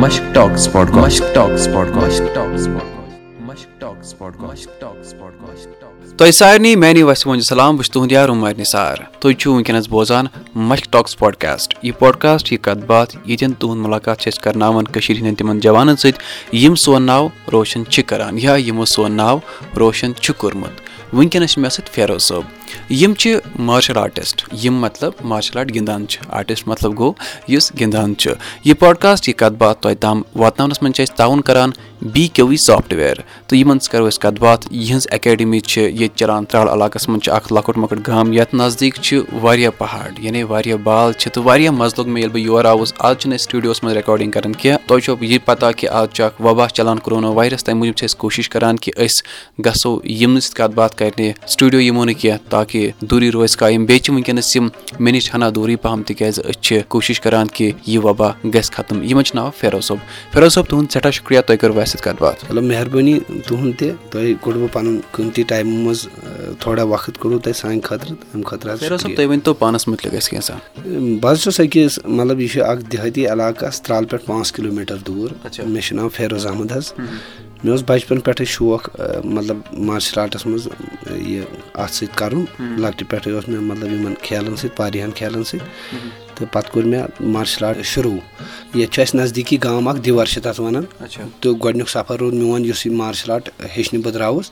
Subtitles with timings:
[0.00, 2.38] Mushk Talks Podcast Mushk Talks Podcast
[3.40, 4.68] Mushk Talks Podcast
[6.18, 9.88] تۄہہِ سارنٕے میانہِ وسہِ منٛز سلام بہٕ چھُس تُہُنٛد یار عمر نثار تُہۍ چھِو وٕنکیٚنس
[9.90, 10.26] بوزان
[10.68, 15.18] مشک ٹاکس پاڈکاسٹ یہِ پاڈکاسٹ یہِ کتھ باتھ ییٚتٮ۪ن تُہُنٛد مُلاقات چھِ أسۍ کرناوان کٔشیٖر
[15.18, 19.38] ہٕنٛدٮ۪ن تِمن جوانن سۭتۍ یِم سون ناو روشن چھِ کران یا یِمو سون ناو
[19.80, 22.42] روشن چھُ کوٚرمُت وٕنکیٚنس چھِ مےٚ سۭتۍ فیروز صٲب۔
[22.92, 27.12] یِم چھِ مارشل آرٹِسٹ یِم مطلب مارشل آرٹ گِنٛدان چھِ۔ آرٹِسٹ مطلب گوٚو
[27.48, 28.30] یُس گِنٛدان چھُ۔
[28.64, 31.70] یہِ پاڈکاسٹ یہِ کتھ باتھ تۄہہِ تام واتناونس منٛز چھِ أسۍ تعاوُن کران
[32.02, 33.14] بی کیو وی سافٹوِیر
[33.46, 37.22] تہٕ یِمن سۭتۍ کرو أسۍ کتھ باتھ یِہنٛز اکیڈمی چھِ ییٚتہِ چلان ترال علاقس منٛز
[37.22, 41.44] چھُ اکھ لۄکُٹ مۄکُٹ گام۔ یتھ نزدیٖک چھِ واریاہ پہاڑ یعنی واریاہ بال چھِ تہٕ
[41.44, 44.52] واریاہ مزٕ لوٚگ مےٚ ییٚلہِ بہٕ یور آوُس۔ آز چھِنہٕ أسۍ سٹوڈیوس منٛز رِکاڈِنگ کران
[44.52, 47.96] کینٛہہ۔ تۄہہِ چھو یہِ پتہ کہِ آز چھُ اکھ وبا چلان کرونا وایرس تمہِ موٗجوٗب
[47.96, 49.22] چھِ أسۍ کوٗشش کران کہِ أسۍ
[49.66, 53.56] گژھو یِمنٕے سۭتۍ کتھ باتھ کرنہِ سٹوڈیو یِمو نہٕ کینٛہہ تاکہِ دوٗری روزِ
[53.98, 54.68] چھِ وٕنکیٚنس یِم
[55.00, 56.02] مےٚ نِش ہنا دوٗرٕے پہم
[56.62, 59.98] چھِ کوٗشش کران کہِ یہِ وبا گژھِ ختم یِمن چھُ ناو فیروز صٲب
[60.32, 63.90] فیروز صٲب تُہُنٛد سٮ۪ٹھاہ شُکریہ تۄہہِ کٔروٕ اَسہِ سۭتۍ کتھ باتھ چلو مہربٲنی تُہُنٛد تہِ
[64.10, 66.06] تۄہہِ کوٚڑوٕ پَنُن قۭمتی ٹایمہٕ منٛز
[66.60, 69.88] تھوڑا وقت کوٚڑوٕ تۄہہِ سانہِ خٲطرٕ اَمہِ خٲطرٕ حظ فیروز صٲب تُہۍ ؤنۍ تو پانس
[69.88, 70.56] مُتعلِق کینٛژھا
[71.20, 74.96] بہٕ حظ چھُس أکِس مطلب یہِ چھُ اکھ دِہٲتی علاقہٕ ترال پٮ۪ٹھ پانٛژھ کِلوٗ میٖٹر
[75.06, 75.32] دوٗر
[75.66, 76.92] مےٚ چھُ ناو فیروز احمد حظ
[77.64, 80.68] مےٚ اوس بَچپَن پٮ۪ٹھٕے شوق مطلب مارشَل آرٹَس منٛز
[81.26, 81.42] یہِ
[81.74, 85.66] اَتھ سۭتۍ کَرُن لۄکٹہِ پٮ۪ٹھٕے اوس مےٚ مطلب یِمن کھیلَن سۭتۍ واریاہَن کھیلَن سۭتۍ۔
[86.34, 88.16] تہٕ پَتہٕ کوٚر مےٚ مارشَل آرٹ شروٗع۔
[88.74, 90.84] ییٚتہِ چھُ اَسہِ نزدیٖکی گام اکھ دِور چھِ تَتھ وَنان۔
[91.40, 94.50] تہٕ گۄڈٕنیُک سفر روٗد میون یُس یہِ مارشَل آرٹ ہیٚچھنہِ بہٕ درٛاوُس۔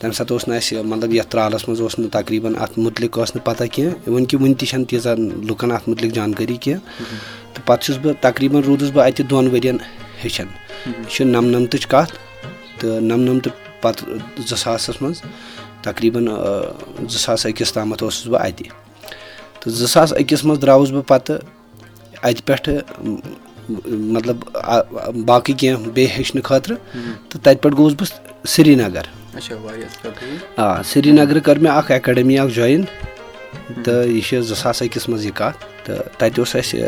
[0.00, 3.34] تَمہِ ساتہٕ اوس نہٕ اَسہِ مطلب یَتھ ترٛالَس منٛز اوس نہٕ تقریٖبن اَتھ مُتعلِق ٲس
[3.36, 5.14] نہٕ پَتہ کینٛہہ۔ اِوٕن کہِ وٕنہِ تہِ چھَنہٕ تیٖژاہ
[5.48, 6.80] لُکَن اَتھ مُتعلِق جانکٲری کینٛہہ۔
[7.54, 9.76] تہٕ پَتہٕ چھُس بہٕ تقریٖبن روٗدُس بہٕ اَتہِ دۄن ؤرۍ یَن
[10.24, 10.48] ہیٚچھان
[10.86, 12.12] یہِ چھِ نَمنَمتٕچ کَتھ
[12.78, 14.08] تہٕ نَمنَمتہٕ پَتہٕ
[14.48, 15.20] زٕ ساسَس منٛز
[15.82, 16.26] تقریٖبن
[17.10, 18.68] زٕ ساس أکِس تامَتھ اوسُس بہٕ اَتہِ۔
[19.60, 21.38] تہٕ زٕ ساس أکِس منٛز درٛاوُس بہٕ پَتہٕ
[22.22, 22.74] اَتہِ پٮ۪ٹھٕ
[24.14, 24.36] مطلب
[25.26, 26.76] باقٕے کینٛہہ بیٚیہِ ہیٚچھنہٕ خٲطرٕ
[27.28, 29.04] تہٕ تَتہِ پٮ۪ٹھ گوٚوُس بہٕ سرینگر۔
[30.56, 32.84] آ سرینگرٕ کٔر مےٚ اکھ اکیڈمی اکھ جویِن۔
[33.84, 36.80] تہٕ یہِ چھِ زٕ ساس أکِس منٛز یہِ کَتھ تہٕ تَتہِ اوس اَسہِ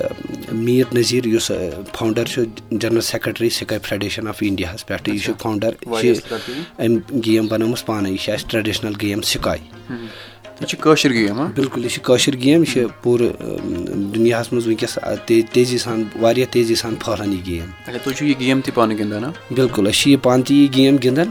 [0.53, 1.51] میٖر نظیٖر یُس
[1.97, 6.37] فاوُنڈر چھُ general secretary Sqay federation of انڈیاہس پٮ۪ٹھ یہِ چھُ فاوُنڈر یہِ چھِ
[6.79, 9.59] أمۍ گیم بَنٲومٕژ پانے یہِ چھِ اَسہِ ٹریڈِشنل گیم سِکاے
[11.55, 13.31] بِلکُل یہِ چھِ کٲشِر گیم یہِ چھِ پوٗرٕ
[14.15, 14.99] دُنیاہَس منٛز وٕنکیٚس
[15.53, 17.71] تیزی سان واریاہ تیزی سان پھٔہلان یہِ گیم۔
[19.55, 21.31] بِلکُل أسۍ چھِ یہِ پانہٕ تہِ یہِ گیم گِنٛدان۔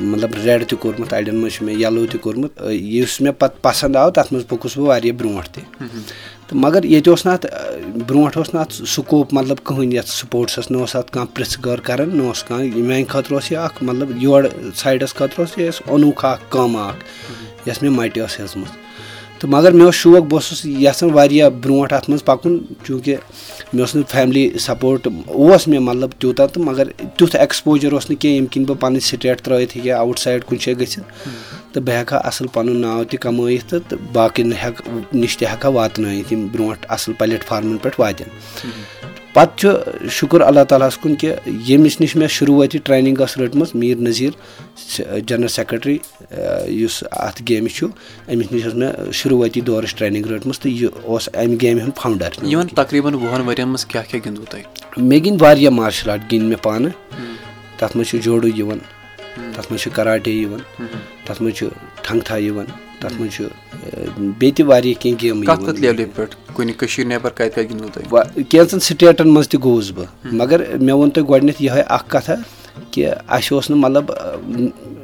[0.00, 3.96] مطلب ریڈ تہِ کوٚرمُت اَڑٮ۪ن منٛز چھُ مےٚ یَلو تہِ کوٚرمُت یُس مےٚ پَتہٕ پَسنٛد
[3.96, 5.62] آو تَتھ منٛز پوٚکُس بہٕ واریاہ برونٛٹھ تہِ۔
[6.46, 7.46] تہٕ مگر ییٚتہِ اوس نہٕ اَتھ
[8.06, 11.80] برونٛٹھ اوس نہٕ اَتھ سکوپ مطلب کٕہٕنۍ یَتھ سپوٹسَس نہ اوس اَتھ کانٛہہ پرٛژھ غٲر
[11.80, 15.68] کَران نہ اوس کانٛہہ میٛانہِ خٲطرٕ اوس یہِ اَکھ مطلب یورٕ سایڈَس خٲطرٕ اوس یہِ
[15.68, 17.04] اَسہِ اوٚنوُکھ اَکھ کٲمہ اَکھ
[17.68, 18.89] یۄس مےٚ مَٹہِ ٲس ہیٚژمٕژ۔
[19.40, 23.16] تہٕ مگر مےٚ اوس شوق بہٕ اوسُس یَژھان واریاہ برونٛٹھ اَتھ منٛز پَکُن چوٗنٛکہِ
[23.72, 26.86] مےٚ اوس نہٕ فیملی سَپوٹ اوس مےٚ مطلب تیوٗتاہ تہٕ مگر
[27.16, 30.44] تیُتھ ایٚکٕسپوجَر اوس نہٕ کینٛہہ ییٚمہِ کِنۍ بہٕ پنٕنۍ سٹیٹ ترٲیِتھ ہیٚکہِ ہا آوُٹ سایڈ
[30.44, 31.06] کُنہِ جایہِ گٔژھِتھ
[31.72, 35.64] تہٕ بہٕ ہٮ۪کہٕ ہا اَصٕل پَنُن ناو تہِ کَمٲیِتھ تہٕ باقٕے ہٮ۪کہٕ نِش تہِ ہٮ۪کہٕ
[35.64, 38.28] ہا واتنٲیِتھ یِم برونٛٹھ اَصٕل پَلیٹ فارمَن پٮ۪ٹھ واتن
[39.32, 43.74] پَتہٕ چھُ شُکُر اللہ تعالیٰ ہَس کُن کہِ ییٚمِس نِش مےٚ شُروٗعٲتی ٹرٛینِنٛگ ٲس رٔٹمٕژ
[43.74, 44.32] میٖر نظیٖر
[45.26, 45.98] جنرل سیکرٹری
[46.80, 47.86] یُس اَتھ گیمہِ چھُ
[48.32, 52.30] أمِس نِش ٲس مےٚ شُروٗعٲتی دورٕچ ٹرٛینِنٛگ رٔٹمٕژ تہٕ یہِ اوس اَمہِ گیمہِ ہُنٛد فاوُنڈر
[54.96, 56.92] مےٚ گِنٛدۍ واریاہ مارشَل آرٹ گِنٛدۍ مےٚ پانہٕ۔
[57.78, 58.78] تَتھ منٛز چھُ جوڈوٗ یِوان
[59.54, 60.60] تَتھ منٛز چھُ کَراٹے یِوان
[61.24, 61.66] تَتھ منٛز چھُ
[62.02, 63.44] ٹھنٛگتھا یِوان۔ تَتھ منٛز چھُ
[64.38, 65.44] بیٚیہِ تہِ واریاہ کینٛہہ گیمہٕ
[68.48, 72.34] کینٛژَن سِٹیٹَن منٛز تہِ گوٚوُس بہٕ مگر مےٚ ووٚن تۄہہِ گۄڈٕنٮ۪تھ یِہوے اکھ کَتھا
[72.90, 74.10] کہِ اَسہِ اوس نہٕ مطلب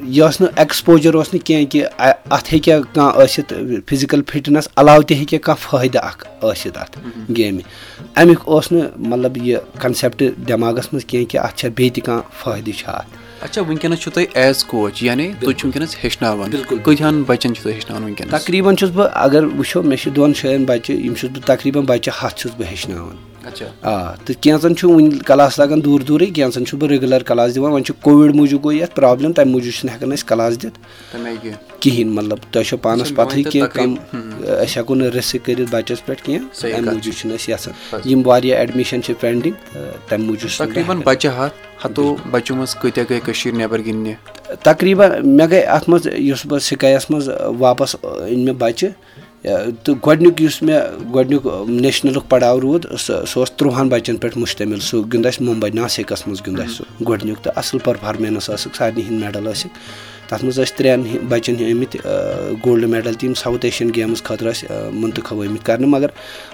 [0.03, 1.85] یہِ ٲس نہٕ ایٚکٕسپوجَر اوس نہٕ کینٛہہ کہِ
[2.31, 3.53] اَتھ ہیٚکہِ ہا کانٛہہ ٲسِتھ
[3.89, 6.99] فِزِکَل فِٹنٮ۪س علاوٕ تہِ ہیٚکہِ ہا کانٛہہ فٲیدٕ اکھ ٲسِتھ اَتھ
[7.37, 7.63] گیمہِ۔
[8.17, 12.23] اَمیُک اوس نہٕ مطلب یہِ کَنسیپٹ دٮ۪ماغَس منٛز کینٛہہ کہِ اَتھ چھا بیٚیہِ تہِ کانٛہہ
[12.43, 13.26] فٲیدٕ چھُ اَتھ۔
[18.31, 22.15] تقریٖبن چھُس بہٕ اَگر وٕچھو مےٚ چھِ دۄن جایَن بَچہٕ یِم چھُس بہٕ تقریٖبن بَچہٕ
[22.23, 23.17] ہَتھ چھُس بہٕ ہیٚچھناوان۔
[23.83, 27.73] آ تہٕ کینٛژَن چھُ وٕنہِ کَلاس لَگان دوٗر دوٗرٕے کینٛژَن چھُس بہٕ رِگوٗلَر کَلاس دِوان
[27.73, 30.79] وۄنۍ چھُ کووِڈ موٗجوٗب گوٚو یَتھ پرٛابلِم تَمہِ موٗجوٗب چھِنہٕ ہٮ۪کان أسۍ کَلاس دِتھ۔
[31.81, 33.95] کِہیٖنۍ مطلب تۄہہِ چھو پانَس پَتہٕے کینٛہہ کَم
[34.63, 36.45] أسۍ ہٮ۪کو نہٕ رِسک کٔرِتھ بَچَس پٮ۪ٹھ کینٛہہ
[36.77, 41.01] اَمہِ موٗجوٗب چھِنہٕ أسۍ یَژھان یِم واریاہ ایڈمِشَن چھِ پینڈِنٛگ تہٕ تَمہِ موٗجوٗب تقریٖبن
[45.25, 47.29] مےٚ گٔے اَتھ منٛز یُس بہٕ سِکایَس منٛز
[47.59, 48.89] واپس أنۍ مےٚ بَچہِ
[49.85, 50.81] تہٕ گۄڈنیُک یُس مےٚ
[51.15, 56.27] گۄڈنیُک نیشنلُک پڑاو روٗد سُہ اوس تٕرٛوہَن بَچَن پٮ۪ٹھ مُشتمِل سُہ گِیُنٛد اَسہِ مُمبے ناسِکَس
[56.27, 59.79] منٛز گِیُنٛد اَسہِ سُہ گۄڈنیُک تہٕ اَصٕل پٔرفارمینٕس ٲسٕکھ سارنٕے ہِنٛدۍ میڈَل ٲسِکھ
[60.29, 61.99] تَتھ منٛز ٲسۍ ترٛٮ۪ن بَچَن آمٕتۍ
[62.65, 66.09] گولڈ میڈَل تہِ یِم ساوُتھ ایشیَن گیمٕز خٲطرٕ ٲسۍ مُنتخب آمٕتۍ کَرنہٕ مگر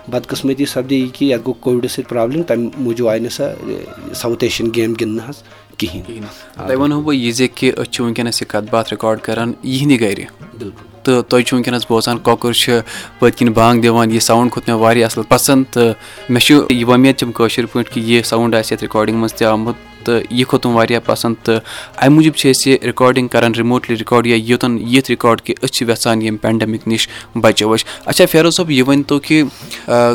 [0.09, 4.45] بدقٕسمٔتی سَپدے یہِ کہِ یَتھ گوٚو کووِڈٕ سۭتۍ پرٛابلِم تَمہِ موٗجوٗب آیہِ نہٕ سۄ ساوُتھ
[4.45, 5.43] ایشیَن گیم گِنٛدنہٕ حظ
[5.79, 6.21] کِہیٖنۍ۔
[6.57, 10.01] تۄہہِ وَنہو بہٕ یہِ زِ کہِ أسۍ چھِ وٕنکیٚنَس یہِ کَتھ باتھ رِکاڈ کَران یِہِنٛدِ
[10.01, 10.25] گَرِ۔
[10.59, 12.81] بِلکُل تہٕ تُہۍ چھُو وٕنکیٚنَس بوزان کۄکُر چھِ
[13.19, 15.95] پٔتۍ کِنۍ بانٛگ دِوان یہِ ساوُنٛڈ کھوٚت مےٚ واریاہ اَصٕل پَسنٛد تہٕ
[16.29, 19.47] مےٚ چھُ یہِ وۄمید تِم کٲشِر پٲٹھۍ کہِ یہِ ساوُنٛڈ آسہِ یَتھ رِکاڈِنٛگ منٛز تہِ
[19.47, 21.61] آمُت۔ تہٕ یہِ کھوٚتُم واریاہ پَسنٛد تہٕ
[22.03, 25.73] اَمہِ موٗجوٗب چھِ أسۍ یہِ رِکاڈِنٛگ کَران رِموٹلی رِکاڈ یا یوٚتَن یِتھ رِکاڈ کہِ أسۍ
[25.73, 29.43] چھِ یَژھان ییٚمہِ پینڈَمِک نِش بَچو أسۍ۔ اچھا فیروز صٲب یہِ ؤنۍتو کہِ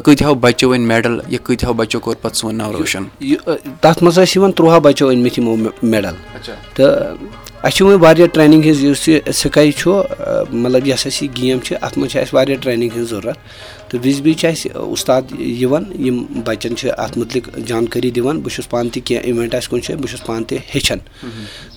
[0.06, 3.04] کۭتِہو بَچو أنۍ میڈَل یا کۭتِہو بَچو کوٚر پَتہٕ سون ناو روشَن؟
[3.82, 6.16] تَتھ منٛز ٲسۍ یِوان تُرٛواہ بَچو أنۍمٕتۍ یِمو میڈَل
[6.74, 7.16] تہٕ
[7.64, 9.92] اَسہِ چھِ وۄنۍ واریاہ ٹرٛینِنٛگ ہِنٛز یُس یہِ سِکاے چھُ
[10.52, 13.14] مطلب یۄس اَسہِ یہِ گیم چھِ اَتھ منٛز چھِ اَسہِ واریاہ ٹرٛینِنٛگ ہِنٛز
[13.90, 18.54] تہٕ وِزِ وِزِ چھِ اَسہِ اُستاد یِوان، یِم بَچَن چھِ اَتھ مُتعلِق جانکٲری دِوان بہٕ
[18.56, 21.00] چھُس پانہٕ تہِ کینٛہہ اِوٮ۪نٛٹ آسہِ کُنہِ جایہِ بہٕ چھُس پانہٕ تہِ ہیٚچھان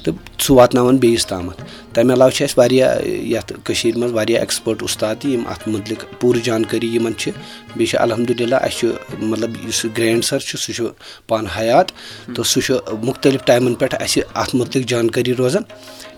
[0.04, 0.14] تہٕ
[0.44, 1.62] سُہ واتناوان بیٚیِس تامَتھ
[1.94, 6.04] تَمہِ علاوٕ چھِ اَسہِ واریاہ یَتھ کٔشیٖرِ منٛز واریاہ ایٚکٕسپٲٹ اُستاد تہِ یِم اَتھ مُتعلِق
[6.20, 7.30] پوٗرٕ جانکٲری یِمَن چھِ
[7.76, 8.88] بیٚیہِ چھِ الحمدُاللہ اَسہِ چھُ
[9.30, 10.86] مطلب یُس گرینٛڈ سَر چھُ سُہ چھُ
[11.28, 11.86] پانہٕ حیات۔
[12.34, 15.62] تہٕ سُہ چھُ مُختٔلِف ٹایمَن پٮ۪ٹھ اَسہِ اَتھ مُتعلِق جانکٲری روزان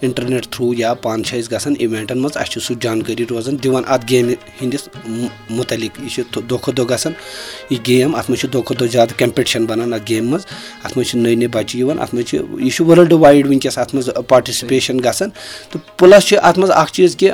[0.02, 3.82] اِنٹَرنیٹ تھرٛوٗ یا پانہٕ چھِ أسۍ گژھان اِوٮ۪نٛٹَن منٛز، اَسہِ چھُ سُہ جانکٲری روزان دِوان
[3.86, 4.88] اَتھ گیمہِ ہِنٛدِس
[5.50, 7.12] مُتعلِق، یہِ چھِ دۄہ کھۄتہٕ دۄہ گژھان
[7.70, 10.46] یہِ گیم اَتھ منٛز چھِ دۄہ کھۄتہٕ دۄہ زیادٕ کَمپِٹِشَن بَنان اَتھ گیمہِ منٛز،
[10.84, 13.78] اَتھ منٛز چھِ نٔے نٔے بَچہِ یِوان، اَتھ منٛز چھِ، یہِ چھُ وٲلڈٕ وایِڈ وٕنکیٚس
[13.78, 15.30] اَتھ منٛز پاٹِسِپیشَن گژھان۔
[15.70, 17.30] تہٕ پٕلَس چھِ اَتھ منٛز اَکھ چیٖز کہِ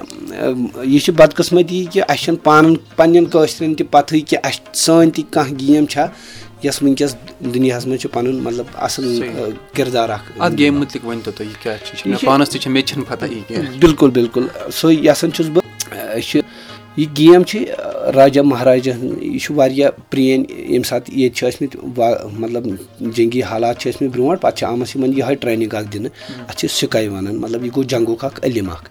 [0.84, 5.24] یہِ چھِ بَدقٕسمٔتی کہِ اَسہِ چھَنہٕ پانہٕ پنٛنٮ۪ن کٲشرٮ۪ن تہِ پَتہٕے کہِ اَسہِ سٲنۍ تہِ
[5.30, 6.08] کانٛہہ گیم چھےٚ
[6.62, 7.14] یۄس وٕنکیٚس
[7.54, 10.26] دُنیاہَس منٛز چھِ پَنُن مطلب اَصٕل کِردار اکھ
[13.80, 14.46] بِلکُل بِلکُل
[14.78, 15.64] سُے یَژھان چھُس بہٕ
[16.16, 16.40] أسۍ چھِ
[16.96, 17.64] یہِ گیم چھِ
[18.14, 22.64] راجا مہاراجا یہِ چھُ واریاہ پرٛٲنۍ ییٚمہِ ساتہٕ ییٚتہِ چھِ ٲسمٕتۍ مطلب
[23.00, 26.10] جنٛگی حالات چھِ ٲسمٕتۍ برونٛٹھ پَتہٕ چھِ آمٕژ یِمن یِہے ٹرٛینِنٛگ اکھ دِنہٕ
[26.48, 28.88] اَتھ چھِ سِکاے وَنان مطلب یہِ گوٚو جنٛگُک اکھ علم اکھ۔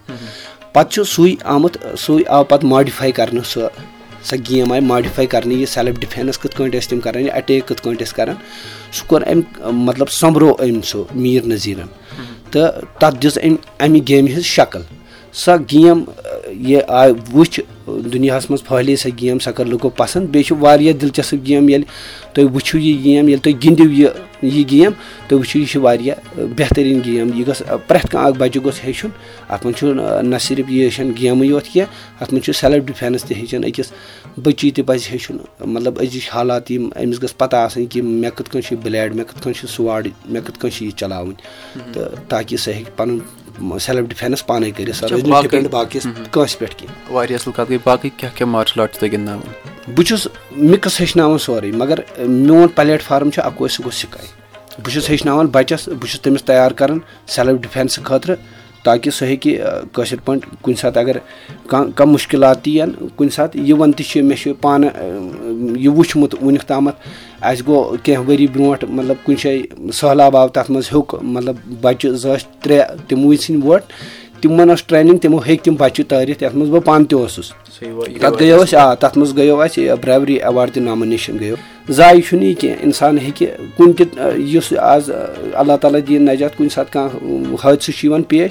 [0.72, 3.68] پَتہٕ چھُ سُے آمُت سُے آو پَتہٕ ماڈِفاے کَرنہٕ سۄ
[4.24, 7.68] سۄ گیم آیہِ ماڈِفاے کَرنہٕ یہِ سیلٕف ڈِفٮ۪نٕس کِتھ کٲٹھۍ ٲسۍ تِم کَران یہِ اَٹیک
[7.68, 8.34] کِتھ کٲٹھۍ ٲسۍ کَران
[8.92, 11.86] سُہ کوٚر أمۍ مطلب سۄمبرو أمۍ سُہ میٖر نظیٖرَن۔
[12.50, 14.82] تہٕ تَتھ دِژ أمۍ اَمہِ گیمہِ ہِنٛز شکٕل۔
[15.32, 16.04] سۄ گیم،
[16.46, 17.60] یہِ آے وٕچھ
[18.12, 21.72] دُنیاہَس منٛز پھٲلے سۄ گیم سۄ کٔر لُکو پَسنٛد۔ بیٚیہِ چھِ واریاہ دِلچَسٕپ گیم یعنی
[21.72, 24.08] ییٚلہِ تُہۍ وٕچھِو یہِ گیم یعنی ییٚلہِ تُہۍ گِنٛدِو یہِ
[24.42, 24.92] یہِ گیم
[25.28, 29.10] تُہۍ وٕچھِو یہِ چھِ واریاہ بہتریٖن گیم۔ یہِ گٔژھ پرٛٮ۪تھ کانٛہہ اکھ بَچہِ گوٚژھ ہیٚچھُن۔
[29.48, 33.24] اَتھ منٛز چھُنہٕ نہ صرف یہِ ہیٚچھان گیمٕے یوت کینٛہہ اَتھ منٛز چھُ سیلٕف ڈِفٮ۪نٕس
[33.24, 33.92] تہِ ہیٚچھان أکِس
[34.42, 35.36] بٔچی تہِ پَزِ ہیٚچھُن۔
[35.66, 39.24] مطلب أزِچ حالات یِم أمِس گٔژھ پَتہ آسٕنۍ کہِ مےٚ کِتھ کٔنۍ چھُ بٕلیڈ، مےٚ
[39.24, 41.36] کِتھ کٔنۍ چھُ سُواڈ، مےٚ کِتھ کٔنۍ چھِ یہِ چلاوٕنۍ۔
[41.92, 43.18] تہٕ تاکہِ سۄ ہیٚکہِ پَنُن
[43.60, 46.94] سیلٕف ڈِفٮ۪نٕس پانے کٔرِتھ نہٕ ڈِپٮ۪نٛڈ باقٕیَس کٲنٛسہِ پٮ۪ٹھ کینٛہہ
[49.94, 54.26] بہٕ چھُس مِکٕس ہیٚچھناوان سورُے مگر میون پلیٹ فارم چھُ اَکوے سُہ گوٚو سِکاے
[54.82, 58.36] بہٕ چھُس ہیٚچھناوان بَچَس بہٕ چھُس تٔمِس تیار کَران سیلٕف ڈِفٮ۪نسہٕ خٲطرٕ
[58.88, 59.52] تاکہ سُہ ہیٚکہِ
[59.92, 61.16] کٲشِر پٲٹھۍ کُنہِ ساتہٕ اگر
[61.70, 64.90] کانٛہہ کانٛہہ مُشکِلات تہِ یِن کُنہِ ساتہٕ یِوان تہِ چھِ، مےٚ چھُ پانہٕ
[65.84, 66.96] یہِ وٕچھمُت، وٕنیُک تامَتھ
[67.48, 72.10] اَسہِ گوٚو کینٛہہ ؤری برونٛٹھ مطلب کُنہِ جایہِ سہلاب آو تَتھ منٛز ہیوٚک مطلب بَچہِ
[72.22, 73.82] زٕ ٲسۍ ترٛےٚ تِموٕے ژھٕنۍ ووٹ
[74.40, 77.52] تِمَن ٲس ٹرٛینِنٛگ، تِمو ہیٚکۍ تِم بَچہِ تٲرِتھ، یَتھ منٛز بہٕ پانہٕ تہِ اوسُس۔
[78.20, 81.54] تَتھ گٔیو أسۍ آ، تَتھ منٛز گٔیو اَسہِ برٛیوری ایواڈ تہِ نامنیشَن گٔیو۔
[81.88, 85.10] زایہِ چھُنہٕ یہِ کینٛہہ، اِنسان ہیٚکہِ کُنہِ تہِ یُس آز
[85.52, 88.50] اللہ تعالیٰ دِیِن نَجات، کُنہِ ساتہٕ کانٛہہ حٲدثہٕ چھُ یِوان پیش،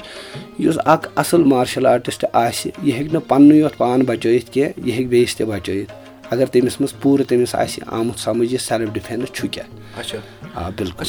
[0.60, 4.90] یُس اکھ اَصٕل مارشَل آرٹِسٹ آسہِ، یہِ ہیٚکہِ نہٕ پَننُے یوت پان بَچٲیِتھ کینٛہہ، یہِ
[4.90, 5.94] ہیٚکہِ بیٚیِس تہِ بَچٲیِتھ۔
[6.30, 10.18] اگر تٔمِس منٛز پوٗرٕ تٔمِس آسہِ آمُت سَمٕجھ یہِ سیلٕف ڈِفٮ۪نٕس چھُ کیٛاہ۔ اچھا۔
[10.58, 11.06] آ بِلکُل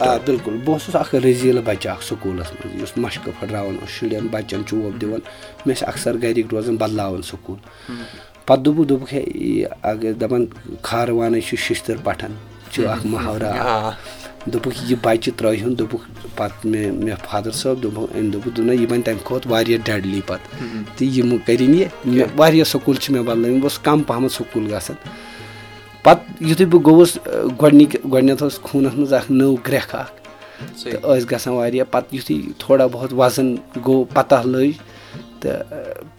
[0.00, 4.26] آ بِلکُل بہٕ اوسُس اکھ رٔزیٖلہٕ بَچہٕ اکھ سکوٗلَس منٛز یُس مَشقہٕ پھٕٹراوان اوس شُرٮ۪ن
[4.30, 5.20] بَچَن چوب دِوان
[5.66, 7.58] مےٚ ٲسۍ اَکثر گَرِکۍ روزان بَدلاوان سکوٗل۔
[8.46, 10.46] پَتہٕ دوٚپُکھ دوٚپُکھ ہے یہِ اگر دَپان
[10.82, 12.32] کھاروانٕے چھُ شِشتٕر پَٹھان
[12.72, 13.90] چھُ اکھ محاورا
[14.46, 16.04] دوٚپُکھ یہِ بَچہِ ترٛٲیہُن دوٚپُکھ
[16.36, 19.78] پَتہٕ مےٚ مےٚ فادَر صٲب دوٚپُکھ أمۍ دوٚپُکھ دوٚپ نہ یہِ بَنہِ تَمہِ کھۄتہٕ واریاہ
[19.84, 24.02] ڈٮ۪ڈلی پَتہٕ تہٕ یِم کٔرِنۍ یہِ مےٚ واریاہ سکوٗل چھِ مےٚ بَدلٲومٕتۍ بہٕ اوسُس کَم
[24.08, 24.96] پَہمَتھ سکوٗل گژھان
[26.02, 27.18] پَتہٕ یُتھُے بہٕ گوٚوُس
[27.60, 30.12] گۄڈنِکۍ گۄڈنٮ۪تھ اوس خوٗنَس منٛز اَکھ نٔو گرٛٮ۪کھ اَکھ
[30.82, 33.54] تہٕ ٲسۍ گژھان واریاہ پَتہٕ یُتھُے تھوڑا بہت وَزَن
[33.86, 34.72] گوٚو پَتہ لٔج
[35.40, 35.62] تہٕ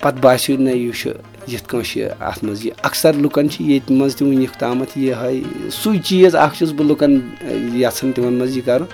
[0.01, 1.09] پَتہٕ باسیٚو نہ یہِ چھُ
[1.51, 5.89] یِتھ چھِ اَتھ منٛز یہِ اَکثر لُکَن چھِ ییٚتہِ منٛز تہِ وٕنیُک تامَتھ یِہٕے سُے
[6.03, 7.19] چیٖز اَکھ چھُس بہٕ لُکَن
[7.73, 8.85] یَژھان تِمَن منٛز یہِ کَرُن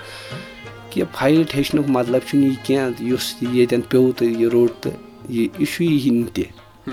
[0.90, 4.92] کہِ فایِٹ ہیٚچھنُک مطلب چھُنہٕ یہِ کینٛہہ یُس ییٚتٮ۪ن پیوٚو تہٕ یہِ روٚٹ تہٕ
[5.28, 6.44] یہِ یہِ چھُ یی نہٕ تہِ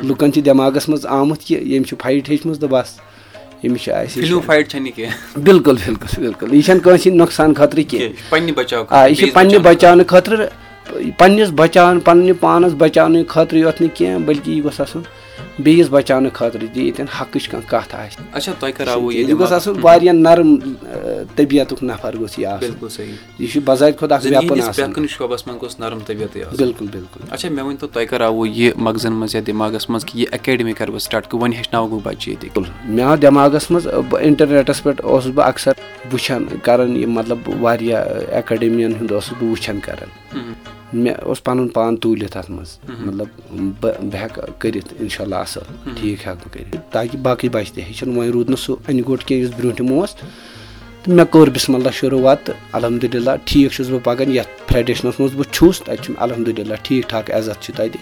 [0.04, 3.00] لُکَن چھِ دٮ۪ماغَس منٛز آمُت کہِ ییٚمۍ چھِ فایِٹ ہیٚچھمٕژ تہٕ بَس
[3.66, 4.24] أمِس چھِ اَسہِ
[5.38, 8.14] بِلکُل بِلکُل بِلکُل۔ یہِ چھَنہٕ کٲنٛسہِ نۄقصان خٲطرٕ کینٛہہ۔
[8.90, 10.46] آ یہِ چھِ پنٛنہِ بَچاونہٕ خٲطرٕ۔
[11.18, 15.02] پنٛنِس بَچاون پنٛنہِ پانَس بَچاونہٕ خٲطرٕ یوت نہٕ کینٛہہ بٔلکہِ یہِ گوٚژھ آسُن
[15.60, 19.74] بیٚیِس بَچاونہٕ خٲطرٕ تہِ ییٚتٮ۪ن حقٕچ کانٛہہ کَتھ آسہِ۔ اچھا تۄہہِ کَراوٕ یہِ گوٚژھ آسُن
[19.82, 20.56] واریاہ نرم
[21.36, 24.94] طبیعتُک نفر گوٚژھ یہِ آسُن۔ بالکل صحیح۔ یہِ چھُ اکھ ویپن آسان
[25.48, 29.36] منٛز گوٚژھ نرم طبیعتٕے آسُن۔ بالکل بالکل اچھا مےٚ ؤنۍتو تۄہہِ کَراوٕ یہِ مغزن منٛز
[29.36, 32.64] یا دٮ۪ماغس منٛز کہِ یہِ اکیڈمی کَرٕ بہٕ سٹاٹ کہِ وۄنۍ ہیٚچھناوٕ بہٕ بَچہِ ییٚتہِ
[32.86, 33.88] مےٚ آو دٮ۪ماغس منٛز
[34.22, 35.72] اِنٹرنیٹس پٮ۪ٹھ اوسُس بہٕ اکثر
[36.14, 40.40] وٕچھان کران یہِ مطلب واریاہ ایکڈمین ہُنٛد اوسُس بہٕ وٕچھان کران۔
[40.94, 43.28] مےٚ اوس پَنُن پان توٗلِتھ اَتھ منٛز۔ مطلب
[43.82, 47.84] بہٕ بہٕ ہٮ۪کہٕ کٔرِتھ اِنشاء اللہ اَصٕل ٹھیٖک ہٮ۪کہٕ بہٕ کٔرِتھ تاکہِ باقٕے بَچہٕ تہِ
[47.84, 51.76] ہیٚچھن وۄنۍ روٗد نہٕ سُہ اَنہِ گوٚٹ کینٛہہ یُس برونٛٹھِم اوس تہٕ مےٚ کوٚر بِسم
[51.76, 56.14] اللہ شروٗعات۔ تہٕ الحمدُاللہ ٹھیٖک چھُس بہٕ پَکان یَتھ فیڈریشنَس منٛز بہٕ چھُس تَتہِ چھُ
[56.18, 58.00] الحمدُاللہ ٹھیٖک ٹھاک عزت چھُ تَتہِ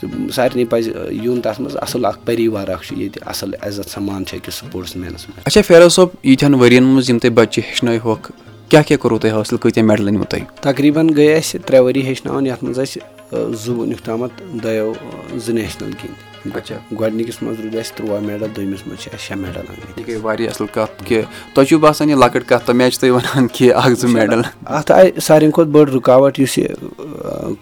[0.00, 0.90] تہٕ سارنٕے پَزِ
[1.24, 4.96] یُن تَتھ منٛز اَصٕل اکھ پٔریوار اکھ چھُ۔ ییٚتہِ اَصٕل عزت سَمان چھُ أکِس سپوٹٕس
[4.96, 8.30] مینَس منٛز اچھا فیروز صٲب ییٖتہن ؤرین منٛز یِم تۄہہِ بَچہِ ہیٚچھنٲوہوکھ
[8.68, 12.46] کیاہ کیاہ کوٚروٕ تۄہہِ حٲصِل کۭتیاہ میڈل أنۍوٕ تۄہہِ تقریٖبن گٔے اَسہِ ترٛےٚ ؤری ہیٚچھناوان
[12.46, 14.92] یَتھ منٛز اَسہِ زٕ وٕنیُک تامَتھ دۄیو
[15.34, 19.36] زٕ نیشنَل گِنٛدۍ اچھا۔ گۄڈٕنِکِس منٛز روٗدۍ اَسہِ تُرٛواہ میڈَل دوٚیمِس منٛز چھِ اَسہِ شےٚ
[19.36, 21.22] میڈَل آمٕتۍ یہِ گٔے واریاہ اَصٕل کَتھ کہِ
[21.54, 24.42] تۄہہِ چھُو باسان یہِ لۄکٕٹ کَتھ تَمہِ آیہِ چھِ تُہۍ وَنان کہِ اکھ زٕ میڈل۔
[24.66, 26.66] اَتھ آیہِ ساروی کھۄتہٕ بٔڑ رُکاوَٹ یُس یہِ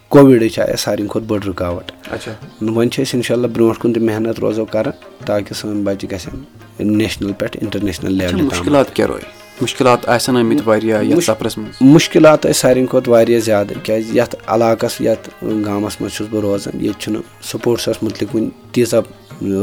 [0.08, 3.92] کووِڈٕچ آیہِ اَسہِ ساروی کھۄتہٕ بٔڑ رُکاوَٹ۔ اچھا۔ وۄنۍ چھِ أسۍ اِنشاء اللہ برونٛٹھ کُن
[3.92, 4.92] تہِ محنت روزو کَران
[5.26, 10.62] تاکہِ سٲنۍ بَچہِ گژھن نیشنَل پٮ۪ٹھ اِنٹَرنیشنَل لیولہِ تام۔ مُشکِلات کیاہ روے مُشکِلات آسن آمٕتۍ
[10.66, 15.28] واریاہ یَتھ سفرَس منٛز؟ مُشکِلات ٲسۍ ساروی کھۄتہٕ واریاہ زیادٕ کیازِ یَتھ علاقَس یَتھ
[15.64, 19.00] گامَس منٛز چھُس بہٕ روزان ییٚتہِ چھُنہٕ سپوٹسَس مُتعلِق وٕنہِ تیٖژاہ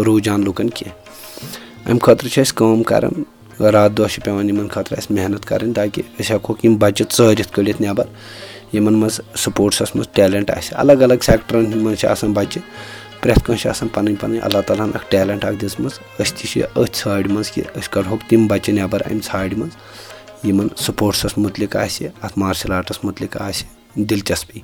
[0.07, 3.23] رُجان لُکَن کینٛہہ۔ اَمہِ خٲطرٕ چھِ أسۍ کٲم کَران
[3.73, 7.81] راتھ دۄہ چھِ یِمَن خٲطرٕ اَسہِ محنت کَرٕنۍ تاکہِ أسۍ ہٮ۪کہوکھ یِم بَچہِ ژٲرِتھ کٔڑِتھ
[7.81, 8.05] نٮ۪بر
[8.73, 12.61] یِمن منٛز سپوٹسَس منٛز ٹیلنٹ آسہِ۔ الگ الگ سیکٹرن منٛز چھِ آسان بَچہِ
[13.21, 16.47] پرٛٮ۪تھ کٲنٛسہِ چھِ آسان پَنٕنۍ پَنٕنۍ اللہ تعالیٰ ہَن اَکھ ٹیلٮ۪نٛٹ اَکھ دِژمٕژ أسۍ تہِ
[16.49, 21.37] چھِ أتھۍ ژھاڑِ منٛز کہِ أسۍ کَڑہوکھ تِم بَچہِ نٮ۪بَر اَمہِ ژھاڑِ منٛز، یِمَن سپوٹسَس
[21.37, 24.59] مُتعلِق آسہِ، اَتھ مارشَل آرٹَس مُتعلِق آسہِ دِلچسپی۔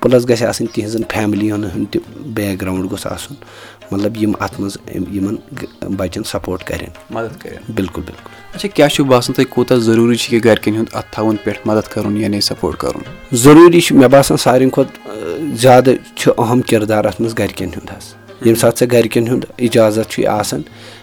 [0.00, 3.34] پٕلَس گژھِ آسٕنۍ تِہنٛزن فیملی ہُنٛد تہِ بیک گراوُنٛڈ گوٚژھ آسُن۔
[3.90, 4.76] مطلب یِم اَتھ منٛز
[5.14, 5.36] یِمن
[5.96, 10.30] بَچن سپوٹ کَرن۔ مدد کَرن۔ بالکل بالکل۔ اچھا کیاہ چھُ باسان تۄہہِ کوٗتاہ ضروٗری چھُ
[10.30, 14.36] کہِ گرِکٮ۪ن ہُنٛد اَتھ تھاوُن پٮ۪ٹھ مدد کَرُن یعنی سپوٹ کَرُن؟ ضروٗری چھُ مےٚ باسان
[14.36, 15.12] ساروی کھۄتہٕ
[15.56, 20.10] زیادٕ چھُ اہم کِردار اَتھ منٛز گرِکٮ۪ن ہُنٛد حظ۔ ییٚمہِ ساتہٕ ژےٚ گرِکٮ۪ن ہُنٛد اِجازت
[20.10, 20.62] چھُے آسان،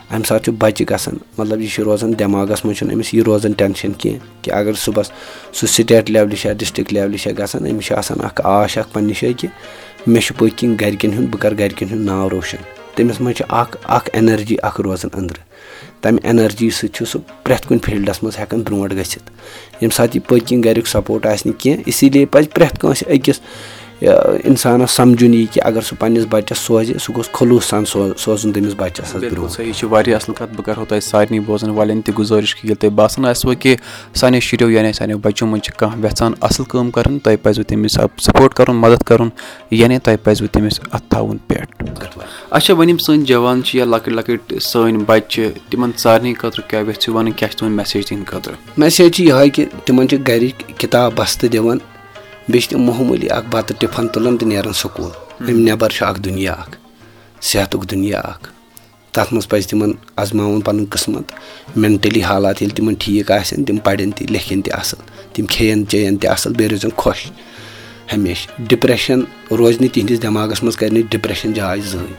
[0.10, 3.52] اَمہِ ساتہٕ چھُ بَچہِ گژھان۔ مطلب یہِ چھُ روزان دٮ۪ماغس منٛز چھُنہٕ أمِس یہِ روزان
[3.52, 5.12] ٹٮ۪نشن کینٛہہ کہِ اگر صُبحس
[5.54, 9.14] سُہ سِٹیٹ لیولہِ چھا ڈِسٹرک لیولہِ چھا گژھان، أمِس چھُ آسان اکھ آش، اکھ پننہِ
[9.22, 9.50] جایہِ کہِ
[10.08, 12.58] مےٚ چھُ پٔتۍ کِنۍ گرِکٮ۪ن ہُنٛد، بہٕ کرٕ گرِکٮ۪ن ہُنٛد ناو روشن۔
[12.96, 15.44] تٔمِس منٛز چھِ اکھ اکھ ایٚنرجی اکھ روزان أنٛدرٕ۔
[16.02, 19.30] تَمہِ ایٚنرجی سۭتۍ چھُ سُہ پرٮ۪تھ کُنہِ فیٖلڈس منٛز ہٮ۪کان برونٛٹھ گٔژھِتھ۔
[19.82, 23.18] ییٚمہِ ساتہٕ یہِ پٔتۍ کِنۍ گریُک سپوٹ آسہِ نہٕ کینٛہہ، اسی لیے پَزِ پرٮ۪تھ کٲنٛسہِ
[23.18, 23.40] أکِس
[24.02, 27.86] اِنسانَس سَمجُن یی کہِ اگر سُہ پَنٕنِس بَچَس سوزِ سُہ گوٚژھ خلوٗص سان
[28.18, 31.70] سوزُن تٔمِس بَچَس حظ برونٛہہ۔ یہِ چھِ واریاہ اَصٕل کَتھ۔ بہٕ کَرہو تۄہہِ سارنٕے بوزَن
[31.70, 33.76] والٮ۪ن تہِ گُزٲرِش کہِ ییٚلہِ تۄہہِ باسان آسِوٕ کہِ
[34.16, 37.98] سانیو شُریو یعنی سانیو بَچو منٛز چھِ کانٛہہ یَژھان اَصٕل کٲم کَرُن تۄہہِ پَزوٕ تٔمِس
[38.22, 39.30] سپوٹ کَرُن مدد کَرُن
[39.72, 41.84] یعنی تۄہہِ پَزوٕ تٔمِس اَتھٕ تھاوُن پٮ۪ٹھ۔
[42.50, 46.70] اچھا وۄنۍ یِم سٲنۍ جوان چھِ یا لۄکٕٹۍ لۄکٕٹۍ سٲنۍ بَچہِ چھِ تِمن سارنٕے خٲطرٕ
[46.70, 50.18] کیاہ یژھِو وَنٕنۍ کیاہ چھِ تُہُنٛد میسیج تِہنٛدِ خٲطرٕ؟ میسیج چھِ یِہوے کہِ تِمن چھِ
[50.28, 51.78] گرِکۍ کِتاب بستہٕ دِوان۔
[52.50, 56.20] بیٚیہِ چھِ تِم معموٗلی اکھ بَتہٕ ٹِفن تُلان تہٕ نیران سکوٗل۔ اَمہِ نٮ۪بر چھُ اکھ
[56.22, 56.76] دُنیا اکھ
[57.42, 58.48] صحتُک دُنیا اکھ
[59.12, 61.32] تَتھ منٛز پَزِ تِمن اَزماوُن پَنُن قٕسمَت۔
[61.76, 65.02] مینٹلی حالات ییٚلہِ تِمن ٹھیٖک آسن تِم پَرن تہِ لیکھن تہِ اَصٕل۔
[65.34, 67.32] تِم کھٮ۪ن چٮ۪ن تہِ اَصٕل بیٚیہِ روزن خۄش
[68.14, 69.20] ہمیشہٕ ڈِپریشن
[69.52, 72.16] روزِ نہٕ تِہنٛدِس دٮ۪ماغس منٛز کرِ نہٕ ڈِپریشن جاے زٕہٕنۍ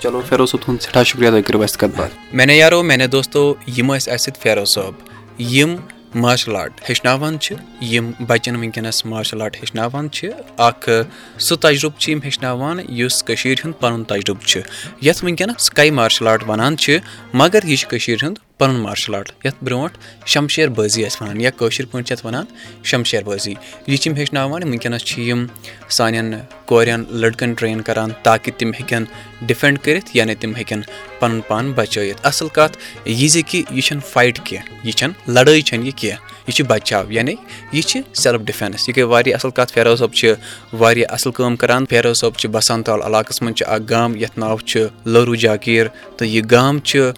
[0.00, 2.98] چلو فیروز صٲب تُہُنٛد سٮ۪ٹھاہ شُکرِیا تُہۍ کٔرِو اَسہِ کَتھ باتھ مےٚ نے یارو مےٚ
[2.98, 4.94] نے دوستو یِم ٲسۍ اَسہِ سۭتۍ فیروز صٲب
[5.38, 5.76] یِم
[6.14, 10.90] مارشل آرٹ ہیٚچھناوان چھِ، یِم بَچَن وٕنکیٚنَس مارشَل آرٹ ہیٚچھناوان چھِ۔ اَکھ
[11.38, 14.60] سُہ تجرُبہٕ چھِ یِم ہیٚچھناوان یُس کٔشیٖرِ ہُنٛد پَنُن تجرُبہٕ چھُ۔
[15.02, 16.98] یَتھ وٕنکیٚنَس سٕکاے مارشَل آرٹ وَنان چھِ،
[17.34, 21.50] مگر یہِ چھِ کٔشیٖرِ ہُنٛد پَنُن مارشَل آرٹ یَتھ برونٛٹھ شمشیر بٲزی ٲسۍ وَنان یا
[21.50, 22.44] کٲشِر پٲٹھۍ چھِ یَتھ وَنان
[22.84, 23.54] شمشیر بٲزی
[23.86, 25.46] یہِ چھِ یِم ہیٚچھناوان، وٕنکیٚنَس چھِ یِم
[25.88, 26.34] سانٮ۪ن
[26.66, 29.04] کورٮ۪ن لٔڑکَن ٹرٛین کَران تاکہِ تِم ہیٚکن
[29.46, 30.80] ڈِفٮ۪نٛڈ کٔرِتھ یعنی تِم ہیٚکن
[31.18, 35.60] پَنُن پان بَچٲیِتھ۔ اَصٕل کَتھ یہِ زِ کہِ یہِ چھَنہٕ فایٹ کینٛہہ، یہِ چھَنہٕ لَڑٲے
[35.60, 37.34] چھَنہٕ یہِ کینٛہہ۔ یہِ چھِ بَچاو یعنی
[37.72, 40.32] یہِ چھِ سیلٕف ڈِفٮ۪نٕس یہِ گٔے واریاہ اَصٕل کَتھ، فیروز صٲب چھِ
[40.72, 44.38] واریاہ اَصٕل کٲم کَران، فیروز صٲب چھِ بَسان تال علاقَس منٛز چھِ اَکھ گام، یَتھ
[44.38, 45.86] ناو چھُ لٲروٗ جاکیٖر
[46.16, 47.10] تہٕ یہِ گام چھُ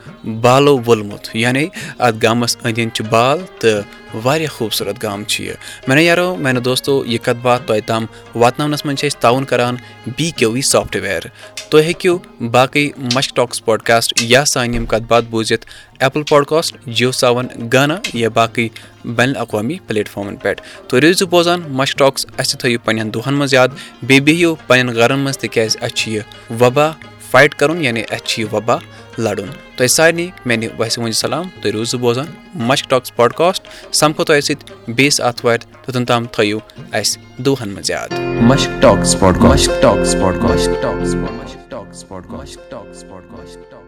[0.43, 1.67] بالو وولمُت یعنی
[1.99, 3.83] اَتھ گامَس أنٛدۍ أنٛدۍ چھِ بال، تہٕ
[4.25, 5.55] واریاہ خوٗبصوٗرت گام چھُ یہِ۔
[5.89, 9.77] مےٚ یارو میانہِ دوستو، یہِ کَتھ باتھ تۄہہِ تام واتناونَس منٛز چھِ أسۍ تعاوُن کَران
[10.17, 11.23] B Q V soft software
[11.71, 12.19] تُہۍ ہیٚکِو
[12.51, 15.67] باقٕے مَشک ٹاکٕس پاڈکاسٹ یا سانہِ یِم کَتھ باتھ بوٗزِتھ
[15.99, 18.69] ایپٕل پاڈکاسٹ جیو سیوَن گانا یا باقٕے
[19.05, 23.55] بین الاقوامی پلیٹ فارمَن پؠٹھ تُہۍ روٗزِو بوزان مَشک ٹاکٕس اَسہِ تھٲیِو پنٕنؠن دۄہَن منٛز
[23.55, 23.69] یاد۔
[24.03, 26.23] بیٚیہِ بِہِو پنٕنؠن گرَن منٛز تِکیازِ اَسہِ چھُ یہِ
[26.61, 26.91] وبا
[27.31, 28.77] فایٹ کَرُن یعنی چھُ یہِ وبا
[29.19, 34.43] لَڑُن۔ تۄہہِ سارنٕے میانہِ ویسہِ ؤنۍ سلام۔ تُہۍ روٗزِو بوزان مشک ٹاکس پاڈکاسٹ سَمکھو تۄہہِ
[34.43, 36.59] سۭتۍ بیٚیِس آتھوارِ توٚتَن تام تھٲیِو
[36.93, 38.09] اَسہِ دۄہَن منٛز یاد۔
[38.41, 43.80] Mushk Talks Podcast Talks Podcast Talks Mushk Talks Podcast Talks Podcast Talks